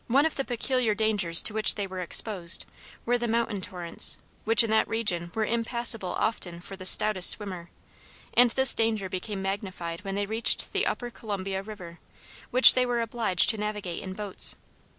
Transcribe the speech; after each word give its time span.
One 0.07 0.25
of 0.25 0.33
the 0.33 0.43
peculiar 0.43 0.95
dangers 0.95 1.43
to 1.43 1.53
which 1.53 1.75
they 1.75 1.85
were 1.85 1.99
exposed, 1.99 2.65
were 3.05 3.19
the 3.19 3.27
mountain 3.27 3.61
torrents, 3.61 4.17
which 4.45 4.63
in 4.63 4.71
that 4.71 4.87
region 4.87 5.31
were 5.35 5.45
impassable 5.45 6.09
often 6.17 6.59
for 6.59 6.75
the 6.75 6.87
stoutest 6.87 7.29
swimmer; 7.29 7.69
and 8.33 8.49
this 8.49 8.73
danger 8.73 9.09
became 9.09 9.43
magnified 9.43 10.01
when 10.03 10.15
they 10.15 10.25
reached 10.25 10.73
the 10.73 10.87
upper 10.87 11.11
Columbia 11.11 11.61
River, 11.61 11.99
which 12.49 12.73
they 12.73 12.83
were 12.83 12.99
obliged 13.01 13.47
to 13.51 13.59
navigate 13.59 14.01
in 14.01 14.13
boats. 14.13 14.55